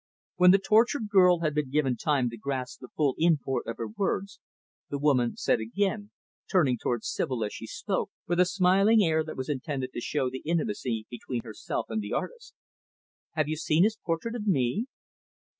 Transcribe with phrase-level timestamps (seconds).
[0.37, 3.87] When the tortured girl had been given time to grasp the full import of her
[3.87, 4.39] words,
[4.89, 6.09] the woman said again,
[6.51, 10.31] turning toward Sibyl, as she spoke, with a smiling air that was intended to show
[10.31, 12.55] the intimacy between herself and the artist,
[13.33, 14.87] "Have you seen his portrait of me?"